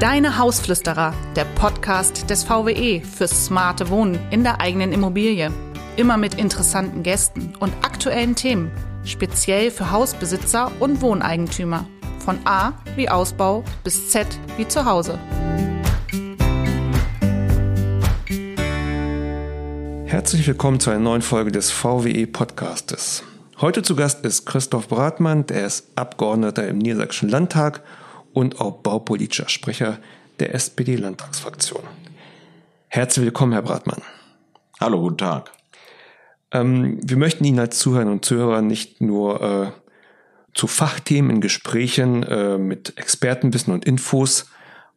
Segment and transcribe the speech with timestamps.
[0.00, 5.50] Deine Hausflüsterer, der Podcast des VWE fürs smarte Wohnen in der eigenen Immobilie.
[5.96, 8.70] Immer mit interessanten Gästen und aktuellen Themen,
[9.02, 11.84] speziell für Hausbesitzer und Wohneigentümer.
[12.20, 15.18] Von A wie Ausbau bis Z wie Zuhause.
[20.04, 23.24] Herzlich willkommen zu einer neuen Folge des VWE Podcastes.
[23.60, 27.82] Heute zu Gast ist Christoph Bratmann, der ist Abgeordneter im Niedersächsischen Landtag
[28.38, 29.98] und auch baupolitischer Sprecher
[30.38, 31.82] der SPD-Landtagsfraktion.
[32.86, 34.00] Herzlich willkommen, Herr Bratmann.
[34.78, 35.50] Hallo, guten Tag.
[36.52, 39.72] Ähm, wir möchten Ihnen als Zuhörer und Zuhörer nicht nur äh,
[40.54, 44.48] zu Fachthemen in Gesprächen äh, mit Expertenwissen und Infos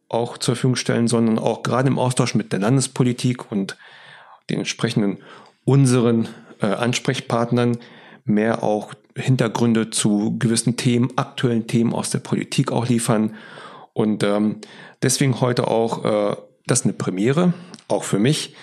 [0.08, 3.76] auch zur Verfügung stellen, sondern auch gerade im Austausch mit der Landespolitik und
[4.50, 5.18] den entsprechenden
[5.64, 6.28] unseren
[6.60, 7.78] äh, Ansprechpartnern
[8.24, 13.34] mehr auch Hintergründe zu gewissen Themen, aktuellen Themen aus der Politik auch liefern.
[13.92, 14.56] Und ähm,
[15.02, 17.52] deswegen heute auch, äh, das ist eine Premiere,
[17.88, 18.54] auch für mich,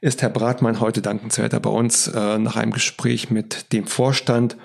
[0.00, 4.56] ist Herr Bratmann heute dankenswerter bei uns äh, nach einem Gespräch mit dem Vorstand.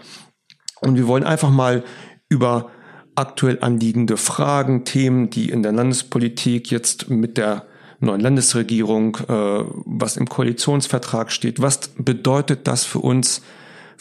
[0.80, 1.83] Und wir wollen einfach mal
[2.30, 2.69] über
[3.16, 7.66] aktuell anliegende Fragen, Themen, die in der Landespolitik jetzt mit der
[8.00, 11.61] neuen Landesregierung, äh, was im Koalitionsvertrag steht.
[11.61, 13.41] Was bedeutet das für uns,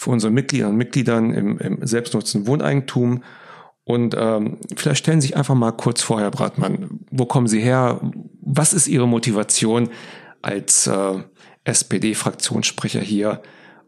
[0.03, 3.23] für unsere Mitglieder und Mitgliedern im, im selbstnutzenden Wohneigentum?
[3.85, 7.61] Und ähm, vielleicht stellen Sie sich einfach mal kurz vor, Herr Bratmann, wo kommen Sie
[7.61, 8.01] her?
[8.41, 9.91] Was ist Ihre Motivation
[10.41, 11.23] als äh,
[11.65, 13.43] SPD-Fraktionssprecher hier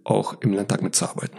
[0.04, 1.38] auch im Landtag mitzuarbeiten?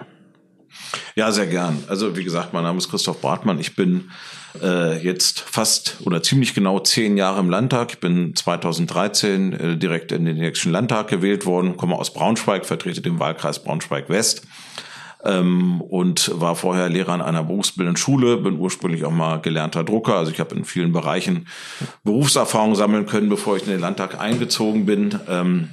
[1.15, 1.83] Ja, sehr gern.
[1.87, 3.59] Also wie gesagt, mein Name ist Christoph Bartmann.
[3.59, 4.11] Ich bin
[4.61, 7.91] äh, jetzt fast oder ziemlich genau zehn Jahre im Landtag.
[7.91, 13.01] Ich bin 2013 äh, direkt in den nächsten Landtag gewählt worden, komme aus Braunschweig, vertrete
[13.01, 14.43] den Wahlkreis Braunschweig-West
[15.25, 20.15] ähm, und war vorher Lehrer an einer berufsbildenden Schule, bin ursprünglich auch mal gelernter Drucker.
[20.15, 21.47] Also ich habe in vielen Bereichen
[22.03, 25.19] Berufserfahrung sammeln können, bevor ich in den Landtag eingezogen bin.
[25.27, 25.69] Ähm,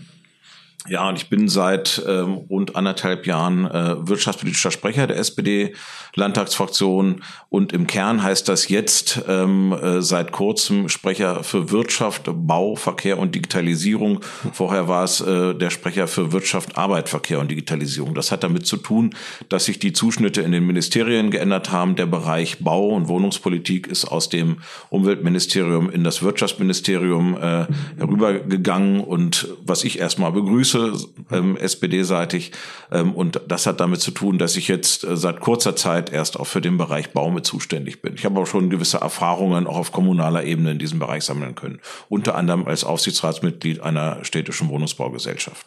[0.88, 7.72] ja, und ich bin seit ähm, rund anderthalb Jahren äh, wirtschaftspolitischer Sprecher der SPD-Landtagsfraktion und
[7.72, 13.36] im Kern heißt das jetzt ähm, äh, seit kurzem Sprecher für Wirtschaft, Bau, Verkehr und
[13.36, 14.20] Digitalisierung.
[14.52, 18.14] Vorher war es äh, der Sprecher für Wirtschaft, Arbeit, Verkehr und Digitalisierung.
[18.14, 19.14] Das hat damit zu tun,
[19.48, 21.94] dass sich die Zuschnitte in den Ministerien geändert haben.
[21.94, 24.56] Der Bereich Bau und Wohnungspolitik ist aus dem
[24.90, 27.66] Umweltministerium in das Wirtschaftsministerium äh,
[27.98, 32.52] herübergegangen und was ich erstmal begrüße, Füße, ähm, SPD-seitig.
[32.90, 36.38] Ähm, und das hat damit zu tun, dass ich jetzt äh, seit kurzer Zeit erst
[36.38, 38.14] auch für den Bereich Baume zuständig bin.
[38.14, 41.80] Ich habe auch schon gewisse Erfahrungen auch auf kommunaler Ebene in diesem Bereich sammeln können.
[42.08, 45.66] Unter anderem als Aufsichtsratsmitglied einer städtischen Wohnungsbaugesellschaft.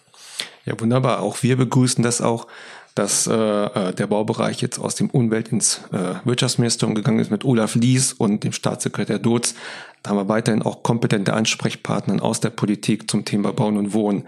[0.66, 1.22] Ja, wunderbar.
[1.22, 2.48] Auch wir begrüßen das auch,
[2.96, 7.44] dass äh, äh, der Baubereich jetzt aus dem Umwelt ins äh, Wirtschaftsministerium gegangen ist mit
[7.44, 9.54] Olaf Lies und dem Staatssekretär Dotz.
[10.02, 14.26] Da haben wir weiterhin auch kompetente Ansprechpartner aus der Politik zum Thema Bauen und Wohnen.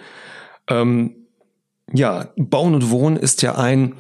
[0.70, 1.28] Ähm,
[1.94, 3.94] ja, Bauen und Wohnen ist ja ein,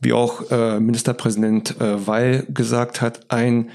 [0.00, 3.70] wie auch äh, Ministerpräsident äh, Weil gesagt hat, ein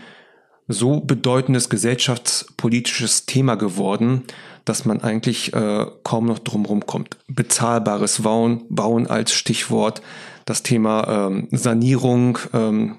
[0.68, 4.24] so bedeutendes gesellschaftspolitisches Thema geworden,
[4.66, 7.18] dass man eigentlich äh, kaum noch drumherum kommt.
[7.28, 10.02] Bezahlbares Bauen, Bauen als Stichwort,
[10.46, 12.98] das Thema ähm, Sanierung, ähm,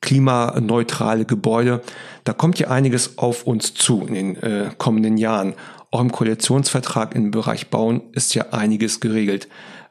[0.00, 1.80] klimaneutrale Gebäude.
[2.24, 5.54] Da kommt ja einiges auf uns zu in den äh, kommenden Jahren.
[5.92, 9.46] Auch im Koalitionsvertrag im Bereich Bauen ist ja einiges geregelt.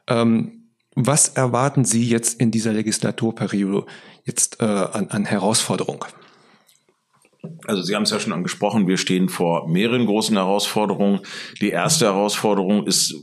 [0.08, 0.64] Ähm,
[0.96, 3.86] was erwarten Sie jetzt in dieser Legislaturperiode
[4.24, 6.00] jetzt äh, an, an Herausforderungen?
[7.66, 11.20] Also Sie haben es ja schon angesprochen, wir stehen vor mehreren großen Herausforderungen.
[11.60, 13.16] Die erste Herausforderung ist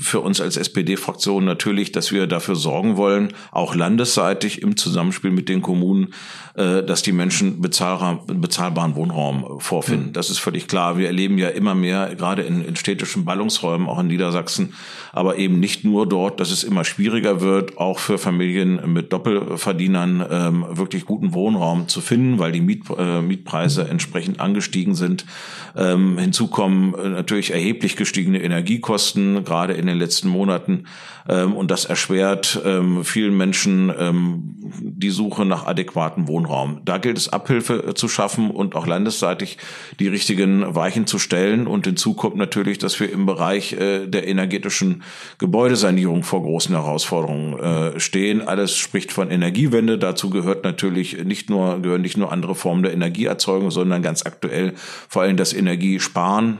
[0.00, 5.48] für uns als SPD-Fraktion natürlich, dass wir dafür sorgen wollen, auch landesseitig im Zusammenspiel mit
[5.48, 6.14] den Kommunen,
[6.54, 10.08] äh, dass die Menschen bezahlbaren Wohnraum vorfinden.
[10.08, 10.12] Mhm.
[10.12, 10.96] Das ist völlig klar.
[10.96, 14.74] Wir erleben ja immer mehr, gerade in, in städtischen Ballungsräumen, auch in Niedersachsen,
[15.12, 20.26] aber eben nicht nur dort, dass es immer schwieriger wird, auch für Familien mit Doppelverdienern
[20.30, 22.82] ähm, wirklich guten Wohnraum zu finden, weil die Miet,
[23.64, 25.24] Mietpreise entsprechend angestiegen sind.
[25.76, 30.84] Ähm, hinzu kommen äh, natürlich erheblich gestiegene Energiekosten, gerade in den letzten Monaten.
[31.28, 36.82] Ähm, und das erschwert ähm, vielen Menschen ähm, die Suche nach adäquatem Wohnraum.
[36.84, 39.58] Da gilt es, Abhilfe äh, zu schaffen und auch landesseitig
[40.00, 41.66] die richtigen Weichen zu stellen.
[41.66, 45.02] Und hinzu kommt natürlich, dass wir im Bereich äh, der energetischen
[45.38, 48.42] Gebäudesanierung vor großen Herausforderungen äh, stehen.
[48.42, 49.98] Alles spricht von Energiewende.
[49.98, 54.74] Dazu gehört natürlich nicht nur, gehören nicht nur andere Formen der Energieerzeugung, sondern ganz aktuell
[54.76, 56.58] vor allem das Energiesparen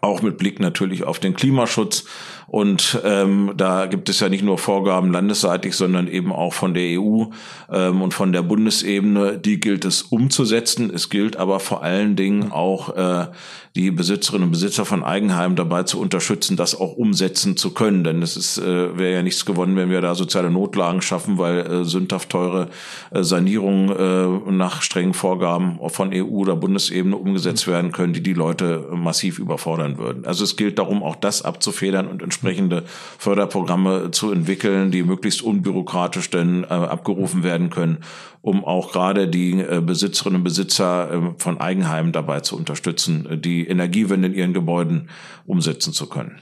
[0.00, 2.04] auch mit Blick natürlich auf den Klimaschutz.
[2.46, 7.00] Und ähm, da gibt es ja nicht nur Vorgaben landesseitig, sondern eben auch von der
[7.00, 7.24] EU
[7.70, 9.38] ähm, und von der Bundesebene.
[9.38, 10.90] Die gilt es umzusetzen.
[10.94, 13.26] Es gilt aber vor allen Dingen auch äh,
[13.74, 18.04] die Besitzerinnen und Besitzer von Eigenheimen dabei zu unterstützen, das auch umsetzen zu können.
[18.04, 21.60] Denn es ist äh, wäre ja nichts gewonnen, wenn wir da soziale Notlagen schaffen, weil
[21.60, 22.68] äh, sündhaft teure
[23.10, 28.34] äh, Sanierungen äh, nach strengen Vorgaben von EU oder Bundesebene umgesetzt werden können, die die
[28.34, 30.24] Leute massiv überfordern würden.
[30.24, 32.84] Also es gilt darum, auch das abzufedern und entsprechende
[33.18, 37.98] Förderprogramme zu entwickeln, die möglichst unbürokratisch denn äh, abgerufen werden können,
[38.42, 43.38] um auch gerade die äh, Besitzerinnen und Besitzer äh, von Eigenheimen dabei zu unterstützen, äh,
[43.38, 45.08] die Energiewende in ihren Gebäuden
[45.46, 46.40] umsetzen zu können.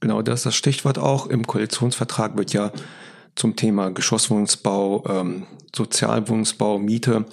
[0.00, 1.28] Genau, das ist das Stichwort auch.
[1.28, 2.72] Im Koalitionsvertrag wird ja
[3.34, 7.24] zum Thema Geschosswohnungsbau, ähm, Sozialwohnungsbau, Miete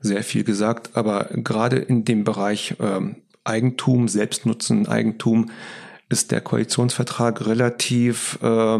[0.00, 0.90] sehr viel gesagt.
[0.94, 3.16] Aber gerade in dem Bereich ähm,
[3.48, 5.50] Eigentum, Selbstnutzen, Eigentum
[6.10, 8.78] ist der Koalitionsvertrag relativ äh,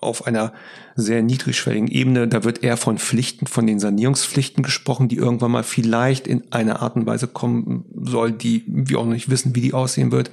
[0.00, 0.52] auf einer
[0.96, 2.26] sehr niedrigschwelligen Ebene.
[2.26, 6.80] Da wird eher von Pflichten, von den Sanierungspflichten gesprochen, die irgendwann mal vielleicht in einer
[6.80, 10.30] Art und Weise kommen soll, die wir auch noch nicht wissen, wie die aussehen wird.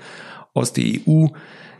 [0.54, 1.28] Aus der EU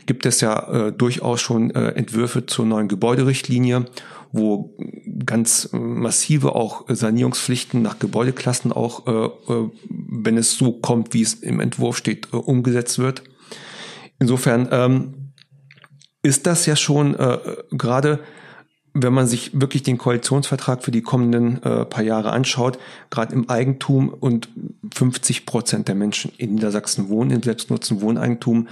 [0.06, 3.84] gibt es ja äh, durchaus schon äh, Entwürfe zur neuen Gebäuderichtlinie,
[4.32, 4.74] wo
[5.24, 9.70] ganz massive auch Sanierungspflichten nach Gebäudeklassen auch, äh, äh
[10.10, 13.22] wenn es so kommt, wie es im Entwurf steht, äh, umgesetzt wird.
[14.18, 15.32] Insofern ähm,
[16.22, 17.38] ist das ja schon äh,
[17.70, 18.20] gerade,
[18.94, 22.78] wenn man sich wirklich den Koalitionsvertrag für die kommenden äh, paar Jahre anschaut,
[23.10, 24.48] gerade im Eigentum und
[24.94, 28.68] 50 Prozent der Menschen in Niedersachsen wohnen, im Selbstnutzen Wohneigentum,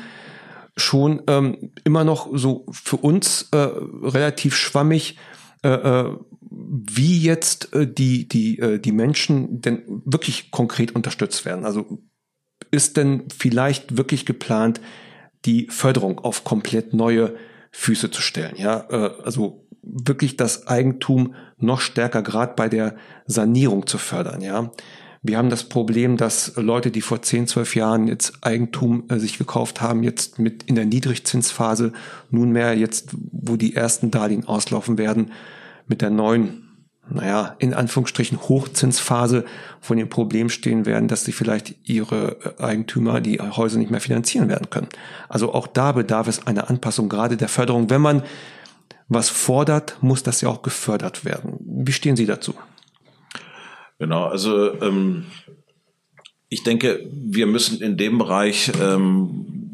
[0.76, 5.16] schon ähm, immer noch so für uns äh, relativ schwammig,
[5.62, 6.16] äh, äh,
[6.50, 11.64] wie jetzt äh, die, die, äh, die Menschen denn wirklich konkret unterstützt werden.
[11.64, 12.02] Also
[12.70, 14.80] ist denn vielleicht wirklich geplant,
[15.44, 17.36] die Förderung auf komplett neue
[17.70, 18.56] Füße zu stellen.
[18.56, 22.96] Ja, also wirklich das Eigentum noch stärker gerade bei der
[23.26, 24.40] Sanierung zu fördern.
[24.40, 24.70] Ja,
[25.22, 29.38] wir haben das Problem, dass Leute, die vor 10, 12 Jahren jetzt Eigentum äh, sich
[29.38, 31.92] gekauft haben, jetzt mit in der Niedrigzinsphase
[32.30, 35.32] nunmehr jetzt, wo die ersten Darlehen auslaufen werden,
[35.86, 36.62] mit der neuen
[37.08, 39.44] naja, in Anführungsstrichen Hochzinsphase
[39.80, 44.48] von dem Problem stehen werden, dass sie vielleicht ihre Eigentümer die Häuser nicht mehr finanzieren
[44.48, 44.88] werden können.
[45.28, 47.90] Also auch da bedarf es einer Anpassung, gerade der Förderung.
[47.90, 48.22] Wenn man
[49.08, 51.58] was fordert, muss das ja auch gefördert werden.
[51.60, 52.54] Wie stehen Sie dazu?
[53.98, 55.26] Genau, also ähm,
[56.48, 59.65] ich denke, wir müssen in dem Bereich ähm,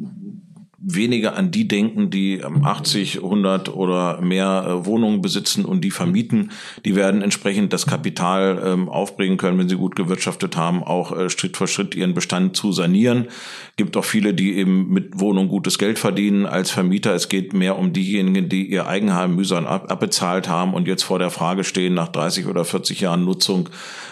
[0.84, 6.50] weniger an die denken, die 80, 100 oder mehr äh, Wohnungen besitzen und die vermieten.
[6.84, 11.30] Die werden entsprechend das Kapital ähm, aufbringen können, wenn sie gut gewirtschaftet haben, auch äh,
[11.30, 13.28] Schritt für Schritt ihren Bestand zu sanieren.
[13.76, 17.14] Gibt auch viele, die eben mit Wohnung gutes Geld verdienen als Vermieter.
[17.14, 21.30] Es geht mehr um diejenigen, die ihr Eigenheim mühsam abbezahlt haben und jetzt vor der
[21.30, 23.68] Frage stehen, nach 30 oder 40 Jahren Nutzung,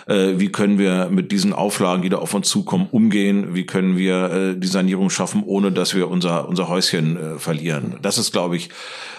[0.06, 3.55] äh, wie können wir mit diesen Auflagen, die da auf uns zukommen, umgehen?
[3.55, 7.96] Wie können wir die Sanierung schaffen, ohne dass wir unser, unser unser Häuschen äh, verlieren.
[8.02, 8.68] Das ist, glaube ich,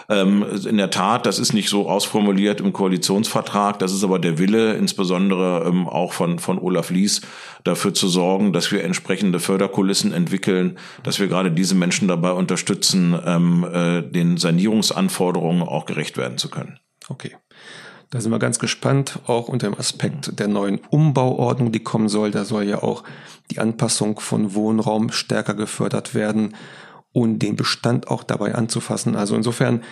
[0.10, 4.38] ähm, in der Tat, das ist nicht so ausformuliert im Koalitionsvertrag, das ist aber der
[4.38, 7.22] Wille, insbesondere ähm, auch von, von Olaf Lies,
[7.64, 13.18] dafür zu sorgen, dass wir entsprechende Förderkulissen entwickeln, dass wir gerade diese Menschen dabei unterstützen,
[13.26, 16.80] ähm, äh, den Sanierungsanforderungen auch gerecht werden zu können.
[17.10, 17.36] Okay.
[18.12, 22.30] Da sind wir ganz gespannt, auch unter dem Aspekt der neuen Umbauordnung, die kommen soll.
[22.30, 23.04] Da soll ja auch
[23.52, 26.54] die Anpassung von Wohnraum stärker gefördert werden
[27.14, 29.16] und den Bestand auch dabei anzufassen.
[29.16, 29.84] Also insofern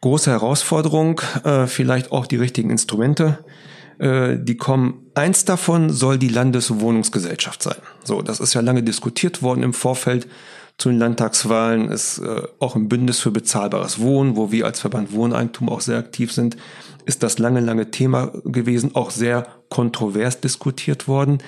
[0.00, 3.38] große Herausforderung, äh, vielleicht auch die richtigen Instrumente.
[3.98, 5.10] Äh, die kommen.
[5.14, 7.78] Eins davon soll die Landeswohnungsgesellschaft sein.
[8.04, 10.28] So, das ist ja lange diskutiert worden im Vorfeld
[10.78, 11.90] zu den Landtagswahlen.
[11.90, 15.98] Ist äh, auch im Bündnis für bezahlbares Wohnen, wo wir als Verband Wohneigentum auch sehr
[15.98, 16.56] aktiv sind,
[17.06, 21.38] ist das lange, lange Thema gewesen, auch sehr kontrovers diskutiert worden.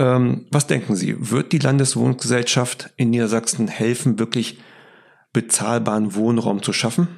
[0.00, 1.14] Ähm, was denken Sie?
[1.30, 4.58] Wird die Landeswohngesellschaft in Niedersachsen helfen, wirklich
[5.34, 7.08] bezahlbaren Wohnraum zu schaffen?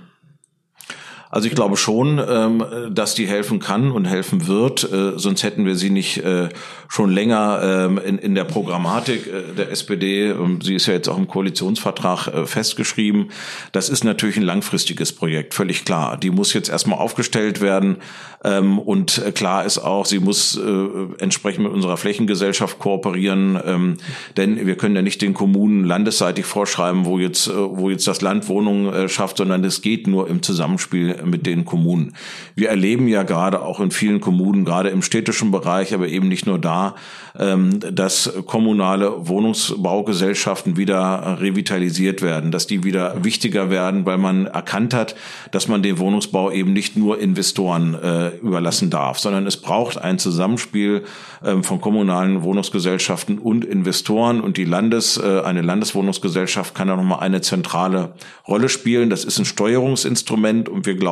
[1.33, 4.85] Also ich glaube schon, ähm, dass die helfen kann und helfen wird.
[4.93, 6.51] Äh, sonst hätten wir sie nicht äh,
[6.89, 10.29] schon länger ähm, in, in der Programmatik äh, der SPD.
[10.29, 13.31] Ähm, sie ist ja jetzt auch im Koalitionsvertrag äh, festgeschrieben.
[13.73, 16.19] Das ist natürlich ein langfristiges Projekt, völlig klar.
[16.19, 17.97] Die muss jetzt erstmal aufgestellt werden.
[18.45, 23.59] Ähm, und äh, klar ist auch, sie muss äh, entsprechend mit unserer Flächengesellschaft kooperieren.
[23.65, 23.97] Ähm,
[24.37, 28.21] denn wir können ja nicht den Kommunen landesseitig vorschreiben, wo jetzt, äh, wo jetzt das
[28.21, 32.15] Land Wohnungen äh, schafft, sondern es geht nur im Zusammenspiel mit den Kommunen.
[32.55, 36.47] Wir erleben ja gerade auch in vielen Kommunen, gerade im städtischen Bereich, aber eben nicht
[36.47, 36.95] nur da,
[37.39, 44.95] ähm, dass kommunale Wohnungsbaugesellschaften wieder revitalisiert werden, dass die wieder wichtiger werden, weil man erkannt
[44.95, 45.15] hat,
[45.51, 50.19] dass man den Wohnungsbau eben nicht nur Investoren äh, überlassen darf, sondern es braucht ein
[50.19, 51.05] Zusammenspiel
[51.45, 57.21] ähm, von kommunalen Wohnungsgesellschaften und Investoren und die Landes, äh, eine Landeswohnungsgesellschaft kann da nochmal
[57.21, 58.15] eine zentrale
[58.47, 59.11] Rolle spielen.
[59.11, 61.12] Das ist ein Steuerungsinstrument und wir glauben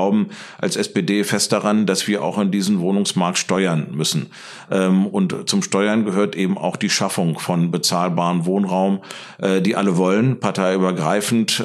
[0.58, 4.30] als SPD fest daran, dass wir auch in diesen Wohnungsmarkt steuern müssen.
[4.70, 9.00] Ähm, und zum Steuern gehört eben auch die Schaffung von bezahlbarem Wohnraum,
[9.38, 11.64] äh, die alle wollen, parteiübergreifend.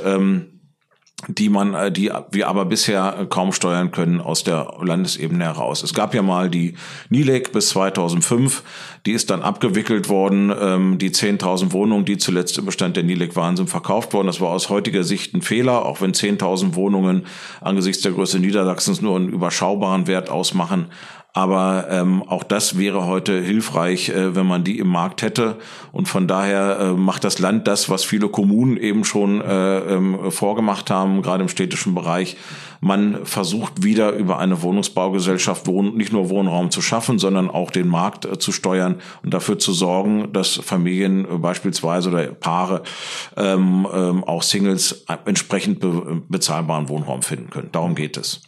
[1.28, 5.84] Die man, äh, die wir aber bisher kaum steuern können aus der Landesebene heraus.
[5.84, 6.76] Es gab ja mal die
[7.10, 8.64] NILEG bis 2005,
[9.06, 10.54] die ist dann abgewickelt worden.
[10.60, 14.28] Ähm, die 10.000 Wohnungen, die zuletzt im Bestand der NILEG waren, sind verkauft worden.
[14.28, 17.26] Das war aus heutiger Sicht ein Fehler, auch wenn 10.000 Wohnungen
[17.62, 20.88] angesichts der Größe Niedersachsens nur einen überschaubaren Wert ausmachen.
[21.38, 25.58] Aber ähm, auch das wäre heute hilfreich, äh, wenn man die im Markt hätte.
[25.92, 30.32] Und von daher äh, macht das Land das, was viele Kommunen eben schon äh, ähm,
[30.32, 32.38] vorgemacht haben, gerade im städtischen Bereich.
[32.80, 37.90] Man versucht wieder über eine Wohnungsbaugesellschaft Wohn nicht nur Wohnraum zu schaffen, sondern auch den
[37.90, 42.82] Markt äh, zu steuern und dafür zu sorgen, dass Familien äh, beispielsweise oder Paare,
[43.36, 47.70] ähm, ähm, auch Singles äh, entsprechend be bezahlbaren Wohnraum finden können.
[47.74, 48.42] Darum geht es.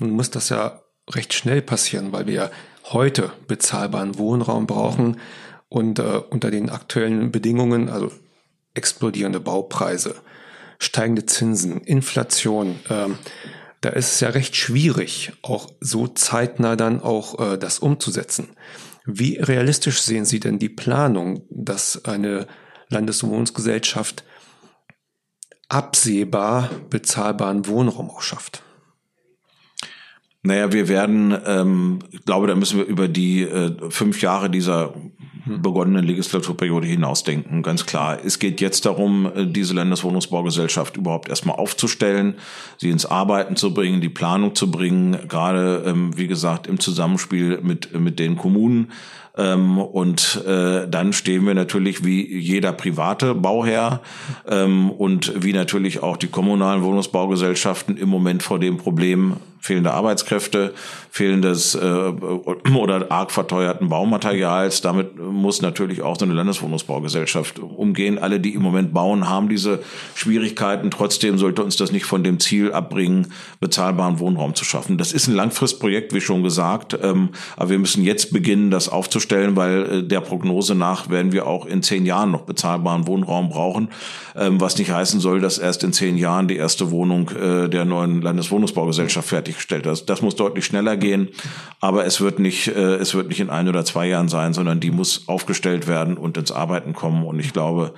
[0.00, 2.50] Nun muss das ja recht schnell passieren, weil wir
[2.84, 5.20] heute bezahlbaren Wohnraum brauchen
[5.68, 8.10] und äh, unter den aktuellen Bedingungen, also
[8.74, 10.14] explodierende Baupreise,
[10.78, 13.18] steigende Zinsen, Inflation, ähm,
[13.80, 18.48] da ist es ja recht schwierig, auch so zeitnah dann auch äh, das umzusetzen.
[19.06, 22.46] Wie realistisch sehen Sie denn die Planung, dass eine
[22.88, 24.24] Landeswohnungsgesellschaft
[25.68, 28.62] absehbar bezahlbaren Wohnraum auch schafft?
[30.42, 34.94] Naja, wir werden, ähm, ich glaube, da müssen wir über die äh, fünf Jahre dieser
[35.48, 38.18] begonnenen Legislaturperiode hinausdenken, ganz klar.
[38.24, 42.34] Es geht jetzt darum, äh, diese Landeswohnungsbaugesellschaft überhaupt erstmal aufzustellen,
[42.76, 47.60] sie ins Arbeiten zu bringen, die Planung zu bringen, gerade, ähm, wie gesagt, im Zusammenspiel
[47.62, 48.92] mit, mit den Kommunen.
[49.38, 54.00] Ähm, und äh, dann stehen wir natürlich wie jeder private Bauherr
[54.48, 60.72] ähm, und wie natürlich auch die kommunalen Wohnungsbaugesellschaften im Moment vor dem Problem, fehlende Arbeitskräfte,
[61.10, 64.80] fehlendes äh, oder arg verteuerten Baumaterials.
[64.80, 68.18] Damit muss natürlich auch so eine Landeswohnungsbaugesellschaft umgehen.
[68.18, 69.80] Alle, die im Moment bauen, haben diese
[70.14, 70.90] Schwierigkeiten.
[70.90, 74.96] Trotzdem sollte uns das nicht von dem Ziel abbringen, bezahlbaren Wohnraum zu schaffen.
[74.96, 79.27] Das ist ein Langfristprojekt, wie schon gesagt, ähm, aber wir müssen jetzt beginnen, das aufzustellen,
[79.56, 83.88] weil äh, der Prognose nach werden wir auch in zehn Jahren noch bezahlbaren Wohnraum brauchen,
[84.36, 87.84] ähm, was nicht heißen soll, dass erst in zehn Jahren die erste Wohnung äh, der
[87.84, 89.86] neuen Landeswohnungsbaugesellschaft fertig fertiggestellt.
[89.86, 91.28] Das, das muss deutlich schneller gehen,
[91.80, 94.80] aber es wird nicht, äh, es wird nicht in ein oder zwei Jahren sein, sondern
[94.80, 97.24] die muss aufgestellt werden und ins Arbeiten kommen.
[97.24, 97.94] Und ich glaube,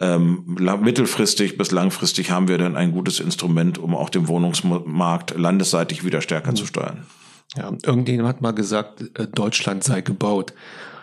[0.00, 6.04] ähm, mittelfristig bis langfristig haben wir dann ein gutes Instrument, um auch den Wohnungsmarkt landesseitig
[6.04, 6.56] wieder stärker mhm.
[6.56, 7.06] zu steuern.
[7.56, 10.52] Ja, irgendjemand hat mal gesagt, äh, Deutschland sei gebaut.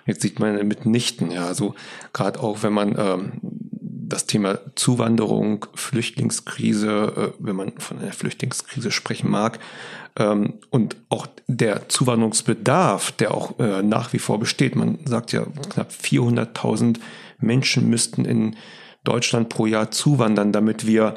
[0.06, 1.76] Jetzt sieht man mitnichten, ja, also
[2.12, 3.32] gerade auch wenn man ähm,
[4.12, 9.60] das Thema Zuwanderung, Flüchtlingskrise, äh, wenn man von einer Flüchtlingskrise sprechen mag,
[10.18, 14.76] ähm, und auch der Zuwanderungsbedarf, der auch äh, nach wie vor besteht.
[14.76, 17.00] Man sagt ja, knapp 400.000
[17.40, 18.56] Menschen müssten in
[19.04, 21.16] Deutschland pro Jahr zuwandern, damit wir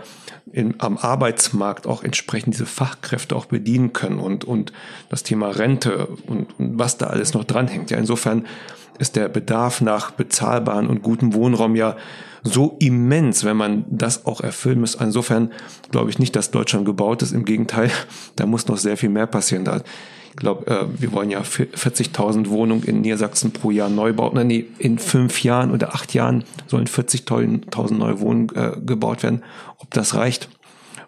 [0.52, 4.72] in, am Arbeitsmarkt auch entsprechend diese Fachkräfte auch bedienen können und, und
[5.10, 7.90] das Thema Rente und, und was da alles noch dranhängt.
[7.90, 8.46] Ja, insofern
[8.98, 11.96] ist der Bedarf nach bezahlbaren und gutem Wohnraum ja
[12.42, 14.94] so immens, wenn man das auch erfüllen muss.
[14.94, 15.50] Insofern
[15.90, 17.32] glaube ich nicht, dass Deutschland gebaut ist.
[17.32, 17.90] Im Gegenteil,
[18.36, 19.64] da muss noch sehr viel mehr passieren.
[19.64, 19.82] Da
[20.34, 24.44] ich glaube, äh, wir wollen ja 40.000 Wohnungen in Niedersachsen pro Jahr neu bauen.
[24.44, 29.44] Nee, in fünf Jahren oder acht Jahren sollen 40.000 neue Wohnungen äh, gebaut werden.
[29.78, 30.48] Ob das reicht,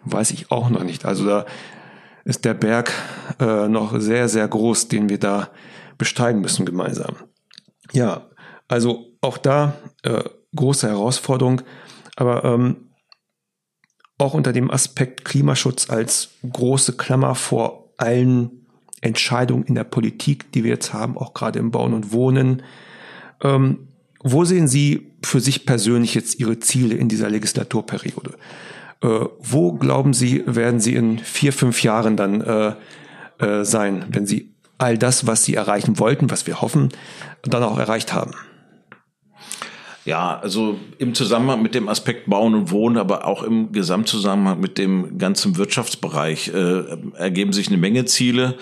[0.05, 1.03] weiß ich auch noch nicht.
[1.03, 1.45] Also da
[2.23, 2.93] ist der Berg
[3.41, 5.49] äh, noch sehr, sehr groß, den wir da
[5.97, 7.17] besteigen müssen gemeinsam.
[7.91, 8.29] Ja,
[8.69, 10.23] also auch da äh,
[10.55, 11.63] große Herausforderung,
[12.15, 12.91] aber ähm,
[14.17, 18.66] auch unter dem Aspekt Klimaschutz als große Klammer vor allen
[19.01, 22.63] Entscheidungen in der Politik, die wir jetzt haben, auch gerade im Bauen und Wohnen.
[23.41, 23.87] Ähm,
[24.23, 28.35] wo sehen Sie für sich persönlich jetzt Ihre Ziele in dieser Legislaturperiode?
[29.01, 29.07] Äh,
[29.39, 32.73] wo glauben Sie, werden Sie in vier, fünf Jahren dann äh,
[33.39, 36.89] äh, sein, wenn Sie all das, was Sie erreichen wollten, was wir hoffen,
[37.43, 38.31] dann auch erreicht haben?
[40.07, 44.77] Ja, also im Zusammenhang mit dem Aspekt Bauen und Wohnen, aber auch im Gesamtzusammenhang mit
[44.77, 46.83] dem ganzen Wirtschaftsbereich äh,
[47.17, 48.55] ergeben sich eine Menge Ziele.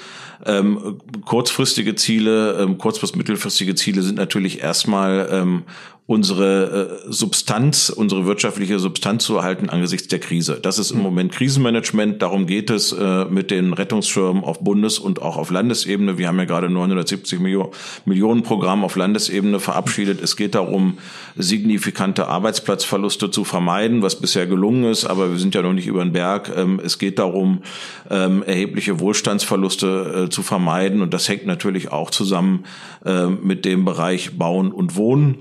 [0.43, 5.63] Ähm, kurzfristige Ziele, ähm, kurz- bis mittelfristige Ziele sind natürlich erstmal ähm,
[6.07, 10.59] unsere äh, Substanz, unsere wirtschaftliche Substanz zu erhalten angesichts der Krise.
[10.61, 12.21] Das ist im Moment Krisenmanagement.
[12.21, 16.19] Darum geht es äh, mit den Rettungsschirmen auf Bundes- und auch auf Landesebene.
[16.19, 17.71] Wir haben ja gerade 970 Millionen,
[18.05, 20.21] Millionen Programm auf Landesebene verabschiedet.
[20.21, 20.99] Es geht darum,
[21.37, 25.05] signifikante Arbeitsplatzverluste zu vermeiden, was bisher gelungen ist.
[25.05, 26.51] Aber wir sind ja noch nicht über den Berg.
[26.55, 27.63] Ähm, es geht darum,
[28.11, 31.01] ähm, erhebliche Wohlstandsverluste äh, zu vermeiden.
[31.01, 32.65] Und das hängt natürlich auch zusammen
[33.03, 35.39] äh, mit dem Bereich Bauen und Wohnen.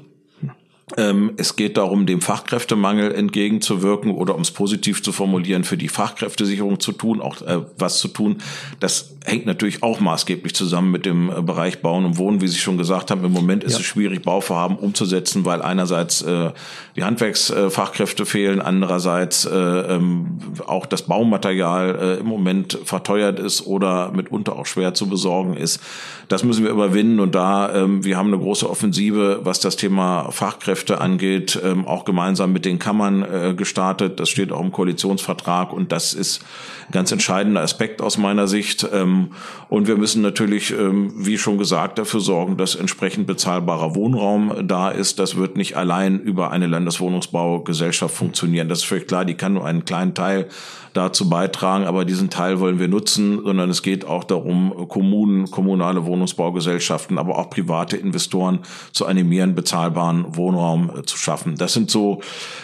[0.98, 5.88] Ähm, es geht darum, dem Fachkräftemangel entgegenzuwirken oder um es positiv zu formulieren, für die
[5.88, 8.36] Fachkräftesicherung zu tun, auch äh, was zu tun.
[8.80, 12.42] Das hängt natürlich auch maßgeblich zusammen mit dem äh, Bereich Bauen und Wohnen.
[12.42, 13.78] Wie Sie schon gesagt haben, im Moment ist ja.
[13.78, 16.50] es schwierig, Bauvorhaben umzusetzen, weil einerseits äh,
[16.96, 24.12] die Handwerksfachkräfte fehlen, andererseits äh, ähm, auch das Baumaterial äh, im Moment verteuert ist oder
[24.12, 25.80] mitunter auch schwer zu besorgen ist.
[26.28, 30.30] Das müssen wir überwinden und da, ähm, wir haben eine große Offensive, was das Thema
[30.30, 34.18] Fachkräfte Fachkräfte angeht, ähm, auch gemeinsam mit den Kammern äh, gestartet.
[34.18, 36.42] Das steht auch im Koalitionsvertrag und das ist
[36.88, 38.86] ein ganz entscheidender Aspekt aus meiner Sicht.
[38.92, 39.30] Ähm,
[39.68, 44.90] und wir müssen natürlich, ähm, wie schon gesagt, dafür sorgen, dass entsprechend bezahlbarer Wohnraum da
[44.90, 45.20] ist.
[45.20, 48.68] Das wird nicht allein über eine Landeswohnungsbaugesellschaft funktionieren.
[48.68, 50.48] Das ist völlig klar, die kann nur einen kleinen Teil
[50.94, 56.06] dazu beitragen, aber diesen Teil wollen wir nutzen, sondern es geht auch darum, Kommunen, kommunale
[56.06, 58.60] Wohnungsbaugesellschaften, aber auch private Investoren
[58.92, 61.56] zu animieren, bezahlbaren Wohnraum äh, zu schaffen.
[61.56, 62.21] Das sind so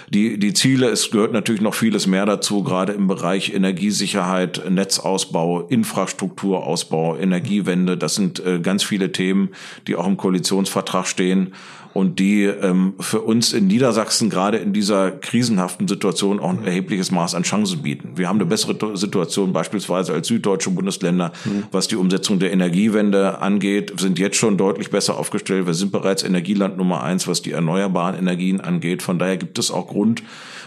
[0.08, 0.88] die, die Ziele.
[0.88, 7.96] Es gehört natürlich noch vieles mehr dazu, gerade im Bereich Energiesicherheit, Netzausbau, Infrastrukturausbau, Energiewende.
[7.96, 9.50] Das sind äh, ganz viele Themen,
[9.86, 11.54] die auch im Koalitionsvertrag stehen
[11.92, 17.10] und die ähm, für uns in Niedersachsen gerade in dieser krisenhaften Situation auch ein erhebliches
[17.10, 18.12] Maß an Chancen bieten.
[18.16, 21.64] Wir haben eine bessere Situation beispielsweise als süddeutsche Bundesländer, mhm.
[21.72, 25.66] was die Umsetzung der Energiewende angeht, sind jetzt schon deutlich besser aufgestellt.
[25.66, 29.02] Wir sind bereits Energieland Nummer eins, was die erneuerbaren Energien angeht.
[29.02, 30.22] Von daher gibt es auch Grund,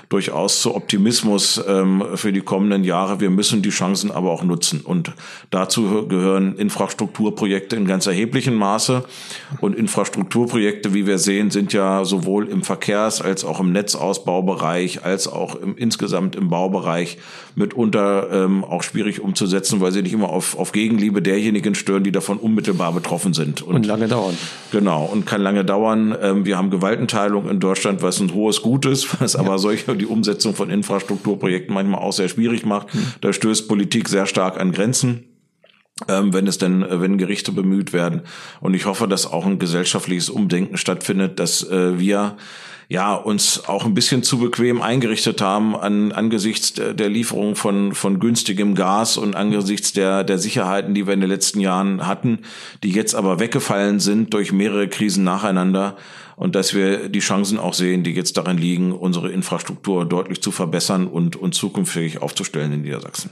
[0.10, 3.20] durchaus zu Optimismus ähm, für die kommenden Jahre.
[3.20, 4.82] Wir müssen die Chancen aber auch nutzen.
[4.82, 5.14] Und
[5.50, 9.04] dazu gehören Infrastrukturprojekte in ganz erheblichem Maße.
[9.62, 15.28] Und Infrastrukturprojekte, wie wir sehen, sind ja sowohl im Verkehrs- als auch im Netzausbaubereich, als
[15.28, 17.18] auch im, insgesamt im Baubereich
[17.56, 22.12] mitunter ähm, auch schwierig umzusetzen, weil sie nicht immer auf, auf Gegenliebe derjenigen stören, die
[22.12, 23.62] davon unmittelbar betroffen sind.
[23.62, 24.38] Und, und lange dauern.
[24.72, 26.16] Genau, und kann lange dauern.
[26.20, 29.40] Ähm, wir haben Gewaltenteilung in Deutschland, was ein hohes Gut ist, was ja.
[29.40, 32.94] aber solche die Umsetzung von Infrastrukturprojekten manchmal auch sehr schwierig macht.
[32.94, 33.08] Mhm.
[33.22, 35.26] Da stößt Politik sehr stark an Grenzen.
[36.08, 38.22] Ähm, wenn es denn, äh, wenn Gerichte bemüht werden.
[38.62, 42.36] Und ich hoffe, dass auch ein gesellschaftliches Umdenken stattfindet, dass äh, wir
[42.94, 48.20] ja uns auch ein bisschen zu bequem eingerichtet haben an, angesichts der, Lieferung von von
[48.20, 52.40] günstigem Gas und angesichts der der Sicherheiten, die wir in den letzten Jahren hatten,
[52.84, 55.98] die jetzt aber weggefallen sind durch mehrere Krisen nacheinander
[56.36, 60.52] und dass wir die Chancen auch sehen, die jetzt darin liegen, unsere Infrastruktur deutlich zu
[60.52, 63.32] verbessern und, und zukünftig aufzustellen in Niedersachsen.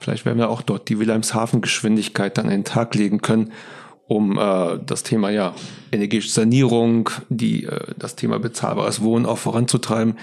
[0.00, 3.52] Vielleicht werden wir auch dort die Wilhelmshaven-Geschwindigkeit dann an den Tag legen können,
[4.06, 5.54] um äh, das Thema ja
[5.92, 10.18] energetische Sanierung, die äh, das Thema bezahlbares Wohnen auch voranzutreiben.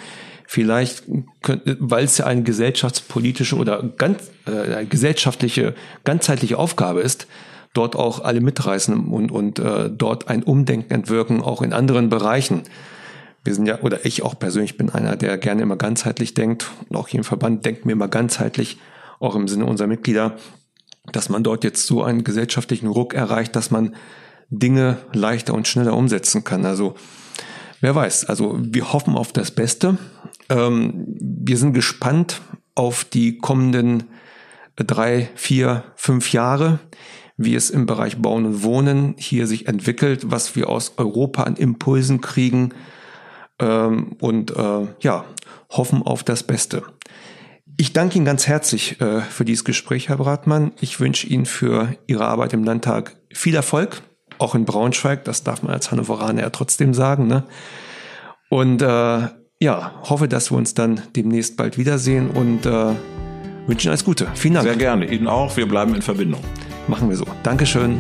[0.48, 1.04] Vielleicht,
[1.42, 7.28] könnte, weil es ja eine gesellschaftspolitische oder ganz äh, gesellschaftliche, ganzheitliche Aufgabe ist,
[7.74, 12.64] dort auch alle mitreißen und, und äh, dort ein Umdenken entwirken, auch in anderen Bereichen.
[13.44, 16.98] Wir sind ja, oder ich auch persönlich bin einer, der gerne immer ganzheitlich denkt und
[16.98, 18.78] auch hier im Verband denkt mir immer ganzheitlich,
[19.20, 20.36] auch im Sinne unserer Mitglieder,
[21.06, 23.96] dass man dort jetzt so einen gesellschaftlichen Ruck erreicht, dass man
[24.50, 26.66] Dinge leichter und schneller umsetzen kann.
[26.66, 26.96] Also
[27.80, 29.98] wer weiß, also wir hoffen auf das Beste.
[30.50, 32.42] Ähm, wir sind gespannt
[32.76, 34.04] auf die kommenden
[34.76, 36.80] drei, vier, fünf Jahre
[37.44, 41.56] wie es im Bereich Bauen und Wohnen hier sich entwickelt, was wir aus Europa an
[41.56, 42.74] Impulsen kriegen
[43.60, 45.26] ähm, und äh, ja,
[45.70, 46.84] hoffen auf das Beste.
[47.82, 50.72] Ich danke Ihnen ganz herzlich äh, für dieses Gespräch, Herr Bratmann.
[50.82, 54.04] Ich wünsche Ihnen für Ihre Arbeit im Landtag viel Erfolg,
[54.38, 55.24] auch in Braunschweig.
[55.24, 57.26] Das darf man als Hannoveraner ja trotzdem sagen.
[57.26, 57.44] Ne?
[58.52, 58.86] Und äh,
[59.60, 62.94] ja, hoffe, dass wir uns dann demnächst bald wiedersehen und äh,
[63.66, 64.28] wünsche Ihnen alles Gute.
[64.36, 64.68] Vielen Dank.
[64.68, 65.12] Sehr gerne.
[65.12, 65.58] Ihnen auch.
[65.58, 66.42] Wir bleiben in Verbindung.
[66.88, 67.26] Machen wir so.
[67.42, 68.00] Dankeschön.